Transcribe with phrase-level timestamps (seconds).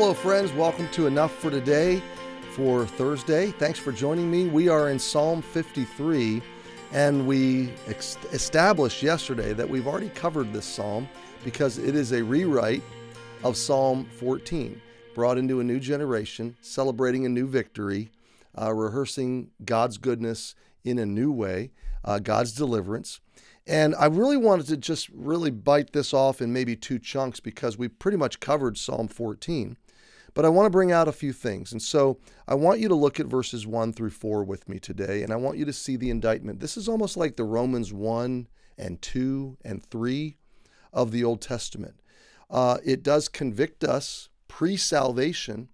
[0.00, 0.50] hello, friends.
[0.54, 2.02] Welcome to Enough for Today
[2.52, 3.50] for Thursday.
[3.50, 4.48] Thanks for joining me.
[4.48, 6.40] We are in Psalm 53,
[6.92, 11.06] and we ex- established yesterday that we've already covered this psalm
[11.44, 12.82] because it is a rewrite
[13.44, 14.80] of Psalm 14,
[15.14, 18.10] brought into a new generation, celebrating a new victory,
[18.58, 21.72] uh, rehearsing God's goodness in a new way,
[22.06, 23.20] uh, God's deliverance.
[23.66, 27.76] And I really wanted to just really bite this off in maybe two chunks because
[27.76, 29.76] we pretty much covered Psalm 14.
[30.34, 31.72] But I want to bring out a few things.
[31.72, 35.22] And so I want you to look at verses 1 through 4 with me today,
[35.22, 36.60] and I want you to see the indictment.
[36.60, 38.46] This is almost like the Romans 1
[38.78, 40.36] and 2 and 3
[40.92, 42.00] of the Old Testament.
[42.48, 45.68] Uh, it does convict us pre salvation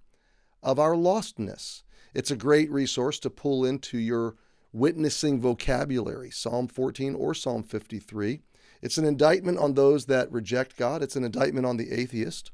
[0.63, 1.83] of our lostness.
[2.15, 4.37] It's a great resource to pull into your
[4.73, 8.43] witnessing vocabulary, Psalm 14 or Psalm 53.
[8.83, 12.51] It's an indictment on those that reject God, it's an indictment on the atheist.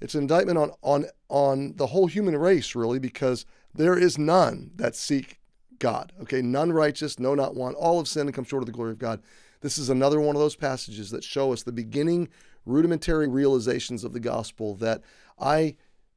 [0.00, 4.70] It's an indictment on, on, on the whole human race, really, because there is none
[4.76, 5.40] that seek
[5.78, 6.12] God.
[6.22, 7.74] Okay, none righteous, no, not one.
[7.74, 9.22] All of sin and come short of the glory of God.
[9.60, 12.28] This is another one of those passages that show us the beginning
[12.66, 15.02] rudimentary realizations of the gospel that
[15.38, 15.76] I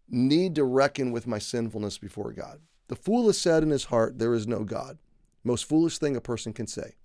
[0.09, 2.61] need to reckon with my sinfulness before God.
[2.87, 4.97] The fool has said in his heart, There is no God.
[5.43, 6.95] Most foolish thing a person can say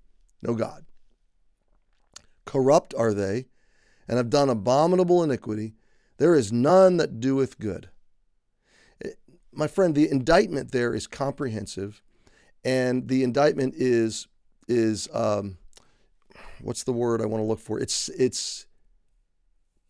[0.41, 0.85] no God.
[2.45, 3.47] Corrupt are they,
[4.09, 5.75] and have done abominable iniquity.
[6.23, 7.89] There is none that doeth good.
[9.51, 12.01] My friend, the indictment there is comprehensive,
[12.65, 14.29] and the indictment is
[14.69, 15.59] is um,
[16.61, 17.81] what's the word I want to look for?
[17.81, 18.67] It's it's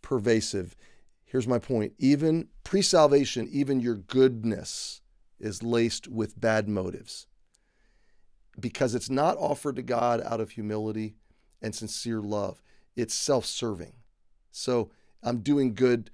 [0.00, 0.74] pervasive.
[1.26, 1.92] Here's my point.
[1.98, 5.02] Even pre-salvation, even your goodness
[5.38, 7.26] is laced with bad motives
[8.58, 11.14] because it's not offered to God out of humility
[11.60, 12.62] and sincere love.
[12.96, 13.92] It's self serving.
[14.50, 14.90] So
[15.22, 16.10] I'm doing good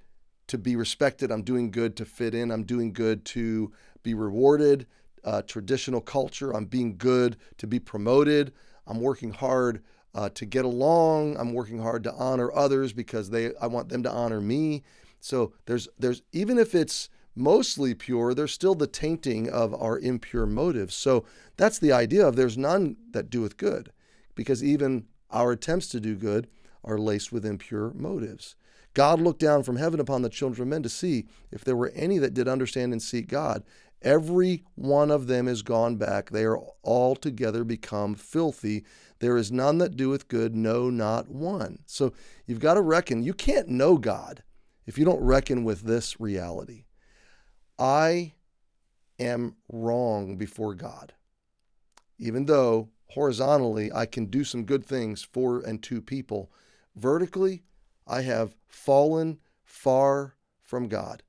[0.48, 1.30] to be respected.
[1.30, 2.50] I'm doing good to fit in.
[2.50, 3.72] I'm doing good to
[4.02, 4.86] be rewarded.
[5.24, 6.54] Uh, traditional culture.
[6.54, 8.52] I'm being good to be promoted.
[8.86, 9.82] I'm working hard
[10.14, 11.36] uh, to get along.
[11.36, 14.82] I'm working hard to honor others because they I want them to honor me.
[15.20, 20.46] So there's there's even if it's mostly pure, there's still the tainting of our impure
[20.46, 20.94] motives.
[20.94, 21.24] So
[21.56, 23.92] that's the idea of there's none that doeth good,
[24.34, 26.48] because even our attempts to do good
[26.84, 28.56] are laced with impure motives.
[28.98, 31.92] God looked down from heaven upon the children of men to see if there were
[31.94, 33.62] any that did understand and seek God.
[34.02, 36.30] Every one of them is gone back.
[36.30, 38.84] They are altogether become filthy.
[39.20, 41.78] There is none that doeth good, no, not one.
[41.86, 42.12] So
[42.44, 43.22] you've got to reckon.
[43.22, 44.42] You can't know God
[44.84, 46.86] if you don't reckon with this reality.
[47.78, 48.32] I
[49.20, 51.12] am wrong before God.
[52.18, 56.50] Even though horizontally I can do some good things for and to people,
[56.96, 57.62] vertically
[58.08, 61.22] I have fallen far from God.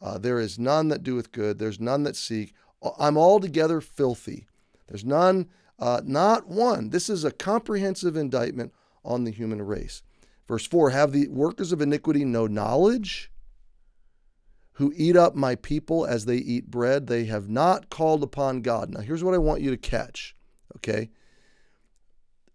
[0.00, 2.54] Uh, there is none that doeth good, there's none that seek.
[2.98, 4.46] I'm altogether filthy.
[4.86, 5.48] There's none,
[5.80, 6.90] uh, not one.
[6.90, 8.72] This is a comprehensive indictment
[9.04, 10.02] on the human race.
[10.46, 13.32] Verse 4 Have the workers of iniquity no knowledge?
[14.78, 17.08] who eat up my people as they eat bread.
[17.08, 18.90] They have not called upon God.
[18.90, 20.36] Now, here's what I want you to catch,
[20.76, 21.10] okay?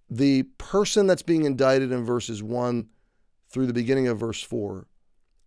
[0.10, 2.88] The person that's being indicted in verses 1
[3.54, 4.88] through the beginning of verse 4,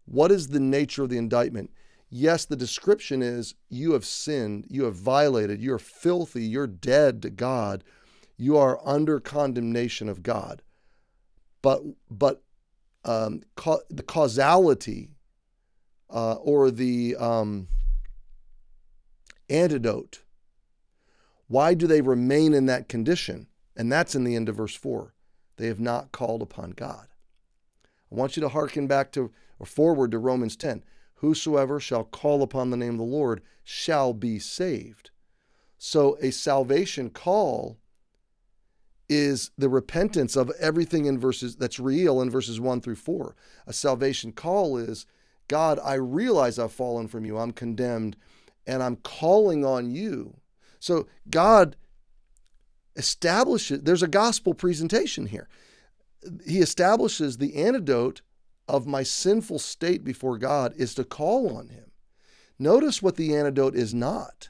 [0.05, 1.73] what is the nature of the indictment?
[2.09, 7.31] Yes, the description is you have sinned, you have violated, you're filthy, you're dead to
[7.31, 7.83] God,
[8.37, 10.63] you are under condemnation of God.
[11.63, 12.43] But but
[13.05, 15.11] um, ca- the causality
[16.09, 17.67] uh, or the um,
[19.51, 20.23] antidote.
[21.49, 23.49] Why do they remain in that condition?
[23.77, 25.13] And that's in the end of verse 4.
[25.57, 27.09] They have not called upon God.
[28.11, 30.83] I want you to hearken back to or forward to Romans 10.
[31.17, 35.11] Whosoever shall call upon the name of the Lord shall be saved.
[35.79, 37.79] So a salvation call
[39.09, 43.37] is the repentance of everything in verses that's real in verses 1 through 4.
[43.67, 45.07] A salvation call is
[45.49, 47.39] God, I realize I've fallen from you.
[47.39, 48.17] I'm condemned
[48.67, 50.39] and I'm calling on you.
[50.81, 51.77] So God
[52.97, 55.49] establishes, there's a gospel presentation here.
[56.47, 58.23] He establishes the antidote
[58.69, 61.91] of my sinful state before God is to call on Him.
[62.59, 64.49] Notice what the antidote is not.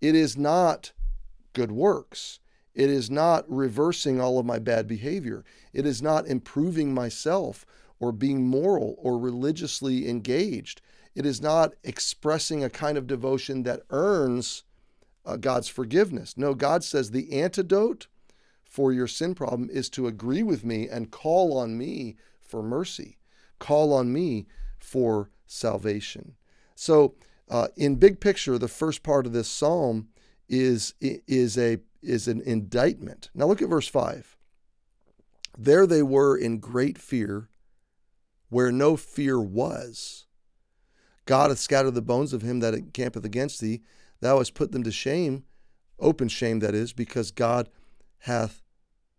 [0.00, 0.92] It is not
[1.52, 2.40] good works.
[2.74, 5.44] It is not reversing all of my bad behavior.
[5.72, 7.64] It is not improving myself
[8.00, 10.80] or being moral or religiously engaged.
[11.14, 14.64] It is not expressing a kind of devotion that earns
[15.24, 16.36] uh, God's forgiveness.
[16.36, 18.08] No, God says the antidote
[18.74, 23.18] for your sin problem is to agree with me and call on me for mercy,
[23.60, 24.48] call on me
[24.80, 26.34] for salvation.
[26.74, 27.14] So,
[27.48, 30.08] uh, in big picture, the first part of this psalm
[30.48, 33.30] is is a is an indictment.
[33.32, 34.36] Now look at verse five.
[35.56, 37.50] There they were in great fear,
[38.48, 40.26] where no fear was.
[41.26, 43.82] God hath scattered the bones of him that encampeth against thee.
[44.18, 45.44] Thou hast put them to shame,
[46.00, 47.70] open shame that is, because God
[48.18, 48.63] hath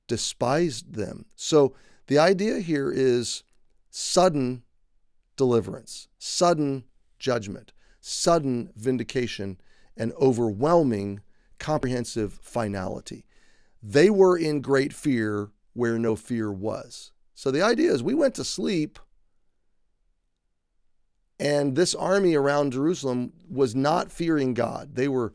[0.08, 1.26] despised them.
[1.36, 1.76] So
[2.08, 3.44] the idea here is
[3.90, 4.64] sudden
[5.36, 6.84] deliverance, sudden
[7.20, 9.60] judgment, sudden vindication,
[9.98, 11.22] and overwhelming
[11.60, 13.26] comprehensive finality.
[13.82, 17.12] They were in great fear where no fear was.
[17.34, 19.00] So the idea is we went to sleep
[21.40, 24.96] and this army around Jerusalem was not fearing God.
[24.96, 25.34] They were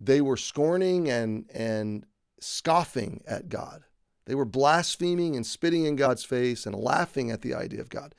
[0.00, 2.04] they were scorning and and
[2.46, 3.84] scoffing at God.
[4.26, 8.14] They were blaspheming and spitting in God's face and laughing at the idea of God.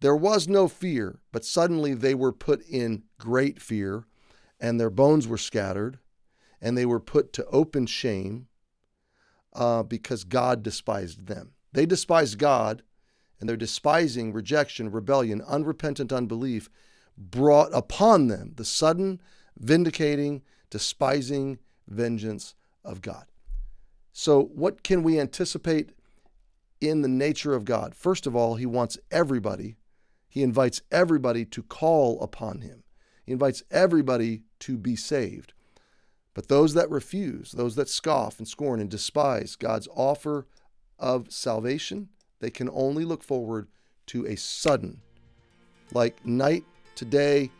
[0.00, 4.06] There was no fear, but suddenly they were put in great fear,
[4.60, 5.98] and their bones were scattered,
[6.60, 8.48] and they were put to open shame
[9.54, 11.52] uh, because God despised them.
[11.72, 12.82] They despised God,
[13.40, 16.70] and their despising, rejection, rebellion, unrepentant unbelief
[17.16, 19.20] brought upon them the sudden,
[19.56, 23.26] vindicating, despising vengeance of God.
[24.12, 25.90] So, what can we anticipate
[26.80, 27.94] in the nature of God?
[27.94, 29.76] First of all, He wants everybody,
[30.28, 32.84] He invites everybody to call upon Him.
[33.24, 35.52] He invites everybody to be saved.
[36.34, 40.46] But those that refuse, those that scoff and scorn and despise God's offer
[40.98, 42.08] of salvation,
[42.40, 43.68] they can only look forward
[44.06, 45.00] to a sudden,
[45.92, 46.64] like night
[46.96, 47.50] to day,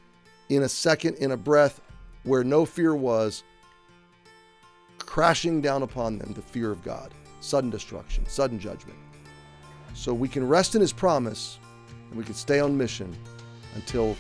[0.49, 1.81] in a second, in a breath,
[2.25, 3.45] where no fear was,
[5.07, 8.99] crashing down upon them the fear of God, sudden destruction, sudden judgment.
[9.95, 11.59] So we can rest in His promise
[12.09, 13.17] and we can stay on mission
[13.75, 14.17] until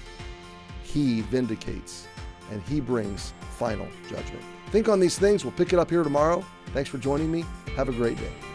[0.83, 2.07] He vindicates
[2.51, 4.45] and He brings final judgment.
[4.71, 5.45] Think on these things.
[5.45, 6.45] We'll pick it up here tomorrow.
[6.73, 7.45] Thanks for joining me.
[7.77, 8.54] Have a great day.